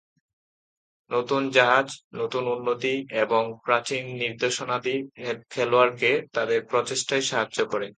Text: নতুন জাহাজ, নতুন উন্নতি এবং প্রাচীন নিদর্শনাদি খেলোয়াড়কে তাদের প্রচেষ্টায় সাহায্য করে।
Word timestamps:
নতুন 1.11 1.41
জাহাজ, 1.49 1.87
নতুন 2.13 2.43
উন্নতি 2.47 2.93
এবং 3.23 3.43
প্রাচীন 3.65 4.03
নিদর্শনাদি 4.21 4.95
খেলোয়াড়কে 5.49 6.11
তাদের 6.33 6.59
প্রচেষ্টায় 6.65 7.23
সাহায্য 7.29 7.59
করে। 7.65 7.87